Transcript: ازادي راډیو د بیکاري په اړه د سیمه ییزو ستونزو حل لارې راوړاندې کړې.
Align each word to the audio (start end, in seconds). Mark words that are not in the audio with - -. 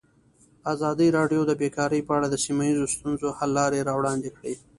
ازادي 0.73 1.07
راډیو 1.17 1.41
د 1.47 1.51
بیکاري 1.61 2.01
په 2.07 2.11
اړه 2.17 2.27
د 2.29 2.35
سیمه 2.45 2.63
ییزو 2.67 2.85
ستونزو 2.93 3.27
حل 3.37 3.49
لارې 3.59 3.85
راوړاندې 3.89 4.29
کړې. 4.37 4.53